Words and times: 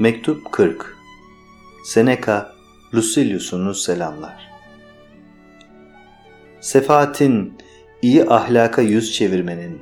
Mektup 0.00 0.52
40 0.52 0.96
Seneca 1.84 2.52
Lucilius'unu 2.94 3.74
selamlar. 3.74 4.50
Sefahatin, 6.60 7.52
iyi 8.02 8.24
ahlaka 8.24 8.82
yüz 8.82 9.12
çevirmenin, 9.12 9.80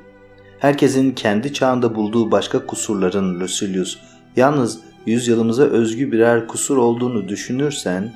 herkesin 0.59 1.12
kendi 1.12 1.52
çağında 1.52 1.95
bulduğu 1.95 2.30
başka 2.30 2.66
kusurların 2.66 3.41
Lucilius 3.41 3.98
yalnız 4.37 4.80
yüzyılımıza 5.07 5.62
özgü 5.62 6.12
birer 6.12 6.46
kusur 6.46 6.77
olduğunu 6.77 7.29
düşünürsen 7.29 8.12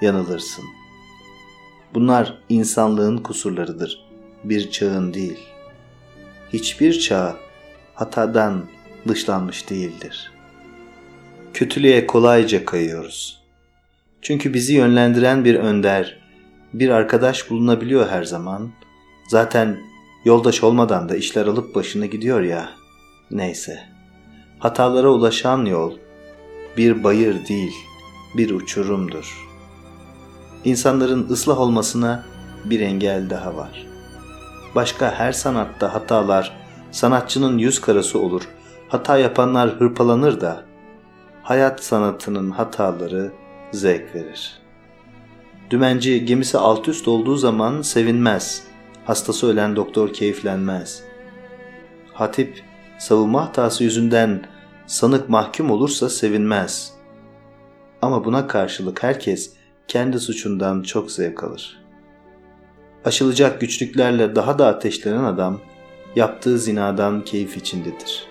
yanılırsın. 0.00 0.64
Bunlar 1.94 2.38
insanlığın 2.48 3.18
kusurlarıdır, 3.18 4.04
bir 4.44 4.70
çağın 4.70 5.14
değil. 5.14 5.38
Hiçbir 6.52 7.00
çağ 7.00 7.36
hatadan 7.94 8.64
dışlanmış 9.08 9.70
değildir. 9.70 10.37
Kötülüğe 11.54 12.06
kolayca 12.06 12.64
kayıyoruz. 12.64 13.42
Çünkü 14.22 14.54
bizi 14.54 14.74
yönlendiren 14.74 15.44
bir 15.44 15.54
önder, 15.54 16.18
bir 16.72 16.88
arkadaş 16.88 17.50
bulunabiliyor 17.50 18.08
her 18.08 18.24
zaman. 18.24 18.70
Zaten 19.28 19.80
yoldaş 20.24 20.62
olmadan 20.62 21.08
da 21.08 21.16
işler 21.16 21.46
alıp 21.46 21.74
başına 21.74 22.06
gidiyor 22.06 22.42
ya. 22.42 22.70
Neyse. 23.30 23.78
Hatalara 24.58 25.08
ulaşan 25.08 25.64
yol 25.64 25.92
bir 26.76 27.04
bayır 27.04 27.48
değil, 27.48 27.74
bir 28.36 28.50
uçurumdur. 28.50 29.48
İnsanların 30.64 31.28
ıslah 31.30 31.60
olmasına 31.60 32.24
bir 32.64 32.80
engel 32.80 33.30
daha 33.30 33.56
var. 33.56 33.86
Başka 34.74 35.14
her 35.14 35.32
sanatta 35.32 35.94
hatalar 35.94 36.56
sanatçının 36.90 37.58
yüz 37.58 37.80
karası 37.80 38.18
olur. 38.18 38.48
Hata 38.88 39.18
yapanlar 39.18 39.70
hırpalanır 39.70 40.40
da 40.40 40.67
hayat 41.48 41.84
sanatının 41.84 42.50
hataları 42.50 43.32
zevk 43.72 44.14
verir. 44.14 44.58
Dümenci 45.70 46.24
gemisi 46.24 46.58
alt 46.58 46.88
üst 46.88 47.08
olduğu 47.08 47.36
zaman 47.36 47.82
sevinmez. 47.82 48.64
Hastası 49.04 49.46
ölen 49.46 49.76
doktor 49.76 50.12
keyiflenmez. 50.12 51.02
Hatip 52.12 52.62
savunma 52.98 53.46
hatası 53.46 53.84
yüzünden 53.84 54.42
sanık 54.86 55.28
mahkum 55.28 55.70
olursa 55.70 56.08
sevinmez. 56.08 56.92
Ama 58.02 58.24
buna 58.24 58.46
karşılık 58.46 59.02
herkes 59.02 59.52
kendi 59.86 60.20
suçundan 60.20 60.82
çok 60.82 61.10
zevk 61.10 61.44
alır. 61.44 61.80
Aşılacak 63.04 63.60
güçlüklerle 63.60 64.36
daha 64.36 64.58
da 64.58 64.66
ateşlenen 64.66 65.24
adam 65.24 65.60
yaptığı 66.16 66.58
zinadan 66.58 67.24
keyif 67.24 67.56
içindedir. 67.56 68.27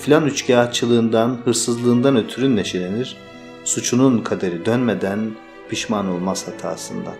Filan 0.00 0.26
üçkağıtçılığından, 0.26 1.38
hırsızlığından 1.44 2.16
ötürü 2.16 2.56
neşelenir, 2.56 3.16
suçunun 3.64 4.18
kaderi 4.18 4.66
dönmeden 4.66 5.30
pişman 5.68 6.08
olmaz 6.08 6.48
hatasından. 6.48 7.14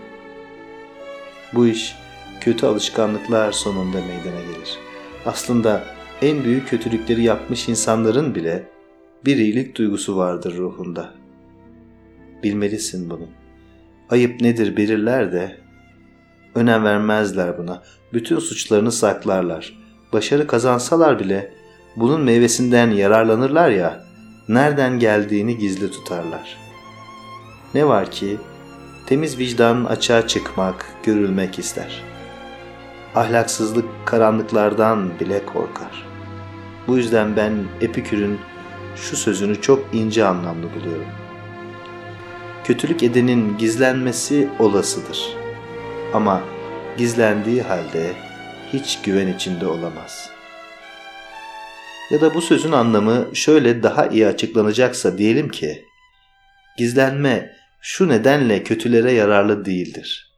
Bu 1.53 1.67
iş 1.67 1.95
kötü 2.39 2.65
alışkanlıklar 2.65 3.51
sonunda 3.51 3.97
meydana 3.97 4.41
gelir. 4.41 4.77
Aslında 5.25 5.83
en 6.21 6.43
büyük 6.43 6.67
kötülükleri 6.67 7.23
yapmış 7.23 7.69
insanların 7.69 8.35
bile 8.35 8.67
bir 9.25 9.37
iyilik 9.37 9.77
duygusu 9.77 10.17
vardır 10.17 10.57
ruhunda. 10.57 11.13
Bilmelisin 12.43 13.09
bunu. 13.09 13.27
Ayıp 14.09 14.41
nedir 14.41 14.77
belirler 14.77 15.31
de 15.31 15.57
önem 16.55 16.83
vermezler 16.83 17.57
buna. 17.57 17.83
Bütün 18.13 18.39
suçlarını 18.39 18.91
saklarlar. 18.91 19.77
Başarı 20.13 20.47
kazansalar 20.47 21.19
bile 21.19 21.60
bunun 21.95 22.21
meyvesinden 22.21 22.89
yararlanırlar 22.91 23.69
ya, 23.69 24.03
nereden 24.49 24.99
geldiğini 24.99 25.57
gizli 25.57 25.91
tutarlar. 25.91 26.57
Ne 27.73 27.87
var 27.87 28.11
ki 28.11 28.37
temiz 29.05 29.37
vicdan 29.39 29.85
açığa 29.85 30.27
çıkmak, 30.27 30.85
görülmek 31.03 31.59
ister. 31.59 32.03
Ahlaksızlık 33.15 33.85
karanlıklardan 34.05 35.19
bile 35.19 35.45
korkar. 35.45 36.05
Bu 36.87 36.97
yüzden 36.97 37.35
ben 37.35 37.53
Epikür'ün 37.81 38.39
şu 38.95 39.17
sözünü 39.17 39.61
çok 39.61 39.85
ince 39.93 40.25
anlamlı 40.25 40.73
buluyorum. 40.75 41.07
Kötülük 42.63 43.03
edenin 43.03 43.57
gizlenmesi 43.57 44.49
olasıdır. 44.59 45.37
Ama 46.13 46.41
gizlendiği 46.97 47.61
halde 47.61 48.11
hiç 48.73 49.01
güven 49.01 49.27
içinde 49.27 49.67
olamaz. 49.67 50.29
Ya 52.11 52.21
da 52.21 52.33
bu 52.33 52.41
sözün 52.41 52.71
anlamı 52.71 53.29
şöyle 53.33 53.83
daha 53.83 54.07
iyi 54.07 54.27
açıklanacaksa 54.27 55.17
diyelim 55.17 55.49
ki, 55.49 55.85
gizlenme 56.77 57.55
şu 57.81 58.09
nedenle 58.09 58.63
kötülere 58.63 59.11
yararlı 59.11 59.65
değildir. 59.65 60.33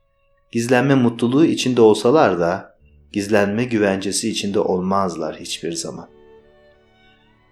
Gizlenme 0.51 0.95
mutluluğu 0.95 1.45
içinde 1.45 1.81
olsalar 1.81 2.39
da, 2.39 2.77
gizlenme 3.11 3.63
güvencesi 3.63 4.29
içinde 4.29 4.59
olmazlar 4.59 5.39
hiçbir 5.39 5.71
zaman. 5.71 6.09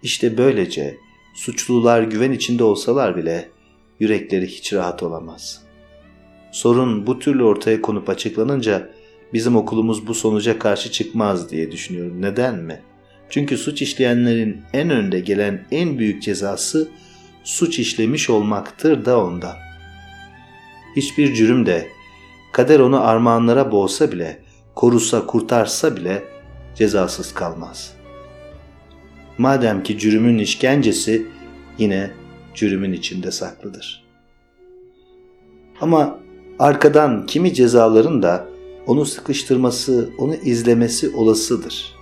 İşte 0.02 0.38
böylece 0.38 0.96
suçlular 1.34 2.02
güven 2.02 2.32
içinde 2.32 2.64
olsalar 2.64 3.16
bile 3.16 3.48
yürekleri 4.00 4.46
hiç 4.46 4.72
rahat 4.72 5.02
olamaz. 5.02 5.62
Sorun 6.52 7.06
bu 7.06 7.18
türlü 7.18 7.44
ortaya 7.44 7.82
konup 7.82 8.08
açıklanınca 8.08 8.90
bizim 9.32 9.56
okulumuz 9.56 10.06
bu 10.06 10.14
sonuca 10.14 10.58
karşı 10.58 10.92
çıkmaz 10.92 11.50
diye 11.50 11.72
düşünüyorum. 11.72 12.22
Neden 12.22 12.58
mi? 12.58 12.82
Çünkü 13.32 13.58
suç 13.58 13.82
işleyenlerin 13.82 14.62
en 14.72 14.90
önde 14.90 15.20
gelen 15.20 15.66
en 15.70 15.98
büyük 15.98 16.22
cezası 16.22 16.88
suç 17.44 17.78
işlemiş 17.78 18.30
olmaktır 18.30 19.04
da 19.04 19.24
ondan. 19.24 19.56
Hiçbir 20.96 21.34
cürüm 21.34 21.66
de 21.66 21.88
kader 22.52 22.80
onu 22.80 23.06
armağanlara 23.06 23.72
boğsa 23.72 24.12
bile, 24.12 24.38
korusa, 24.74 25.26
kurtarsa 25.26 25.96
bile 25.96 26.22
cezasız 26.74 27.34
kalmaz. 27.34 27.94
Madem 29.38 29.82
ki 29.82 29.98
cürümün 29.98 30.38
işkencesi 30.38 31.26
yine 31.78 32.10
cürümün 32.54 32.92
içinde 32.92 33.30
saklıdır. 33.30 34.04
Ama 35.80 36.18
arkadan 36.58 37.26
kimi 37.26 37.54
cezaların 37.54 38.22
da 38.22 38.48
onu 38.86 39.06
sıkıştırması, 39.06 40.10
onu 40.18 40.34
izlemesi 40.34 41.10
olasıdır. 41.16 42.01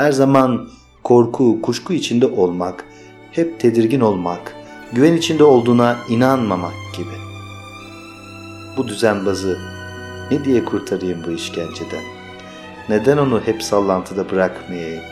Her 0.00 0.12
zaman 0.12 0.68
korku, 1.02 1.62
kuşku 1.62 1.92
içinde 1.92 2.26
olmak, 2.26 2.84
hep 3.32 3.60
tedirgin 3.60 4.00
olmak, 4.00 4.56
güven 4.92 5.12
içinde 5.12 5.44
olduğuna 5.44 5.96
inanmamak 6.08 6.72
gibi. 6.96 7.14
Bu 8.76 8.88
düzenbazı 8.88 9.58
ne 10.30 10.44
diye 10.44 10.64
kurtarayım 10.64 11.24
bu 11.26 11.30
işkenceden? 11.30 12.02
Neden 12.88 13.16
onu 13.16 13.40
hep 13.40 13.62
sallantıda 13.62 14.30
bırakmayayım? 14.30 15.02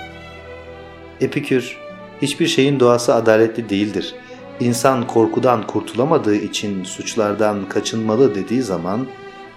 Epikür, 1.21 1.77
hiçbir 2.23 2.47
şeyin 2.47 2.81
doğası 2.81 3.15
adaletli 3.15 3.69
değildir. 3.69 4.15
İnsan 4.61 5.07
korkudan 5.07 5.67
kurtulamadığı 5.67 6.37
için 6.37 6.85
suçlardan 6.85 7.69
kaçınmalı 7.69 8.35
dediği 8.35 8.63
zaman 8.63 9.07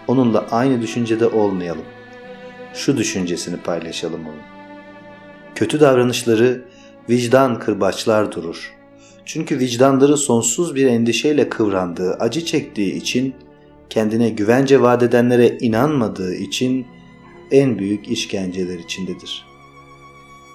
onunla 0.08 0.46
aynı 0.52 0.82
düşüncede 0.82 1.28
olmayalım. 1.28 1.86
Şu 2.74 2.98
düşüncesini 2.98 3.58
paylaşalım 3.58 4.22
onun. 4.22 4.61
Kötü 5.56 5.80
davranışları 5.80 6.62
vicdan 7.10 7.60
kırbaçlar 7.60 8.32
durur. 8.32 8.74
Çünkü 9.26 9.60
vicdanları 9.60 10.18
sonsuz 10.18 10.76
bir 10.76 10.86
endişeyle 10.86 11.50
kıvrandığı, 11.50 12.14
acı 12.14 12.46
çektiği 12.46 12.96
için, 12.96 13.36
kendine 13.90 14.30
güvence 14.30 14.82
vaat 14.82 15.04
edenlere 15.04 15.58
inanmadığı 15.58 16.36
için 16.36 16.86
en 17.52 17.80
büyük 17.80 18.08
işkenceler 18.08 18.80
içindedir. 18.80 19.46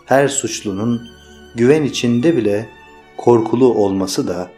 Her 0.06 0.28
suçlunun 0.28 1.08
güven 1.54 1.82
içinde 1.82 2.36
bile 2.36 2.68
korkulu 3.16 3.74
olması 3.74 4.28
da 4.28 4.50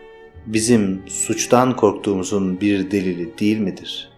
bizim 0.47 1.03
suçtan 1.07 1.77
korktuğumuzun 1.77 2.61
bir 2.61 2.91
delili 2.91 3.39
değil 3.39 3.59
midir? 3.59 4.11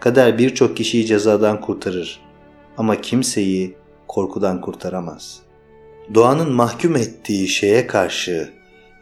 Kader 0.00 0.38
birçok 0.38 0.76
kişiyi 0.76 1.06
cezadan 1.06 1.60
kurtarır 1.60 2.20
ama 2.76 3.00
kimseyi 3.00 3.74
korkudan 4.10 4.60
kurtaramaz. 4.60 5.40
Doğanın 6.14 6.52
mahkum 6.52 6.96
ettiği 6.96 7.48
şeye 7.48 7.86
karşı 7.86 8.50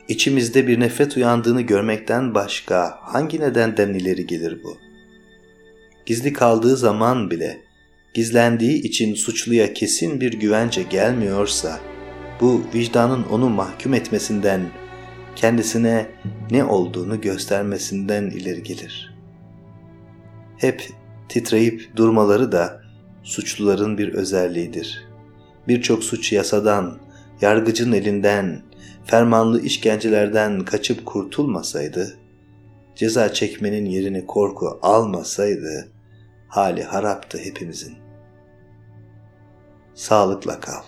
içimizde 0.09 0.67
bir 0.67 0.81
nefret 0.81 1.17
uyandığını 1.17 1.63
görmekten 1.63 2.35
başka 2.35 2.99
hangi 3.03 3.41
nedenden 3.41 3.89
ileri 3.89 4.27
gelir 4.27 4.61
bu? 4.65 4.77
Gizli 6.07 6.33
kaldığı 6.33 6.77
zaman 6.77 7.31
bile 7.31 7.61
gizlendiği 8.15 8.83
için 8.83 9.15
suçluya 9.15 9.75
kesin 9.75 10.21
bir 10.21 10.33
güvence 10.33 10.83
gelmiyorsa 10.83 11.81
bu 12.41 12.63
vicdanın 12.75 13.23
onu 13.23 13.49
mahkum 13.49 13.95
etmesinden, 13.95 14.61
kendisine 15.37 16.07
ne 16.51 16.65
olduğunu 16.65 17.21
göstermesinden 17.21 18.31
ileri 18.31 18.63
gelir. 18.63 19.15
Hep 20.57 20.89
titreyip 21.29 21.97
durmaları 21.97 22.53
da 22.53 22.88
suçluların 23.29 23.99
bir 23.99 24.15
özelliğidir. 24.15 25.09
Birçok 25.69 26.05
suç 26.05 26.33
yasadan, 26.33 26.99
yargıcın 27.41 27.93
elinden, 27.93 28.63
fermanlı 29.05 29.63
işkencelerden 29.63 30.61
kaçıp 30.61 31.07
kurtulmasaydı, 31.07 32.17
ceza 32.97 33.33
çekmenin 33.33 33.85
yerini 33.85 34.27
korku 34.27 34.79
almasaydı, 34.83 35.89
hali 36.49 36.83
haraptı 36.83 37.39
hepimizin. 37.39 37.97
Sağlıkla 39.95 40.61
kal. 40.61 40.83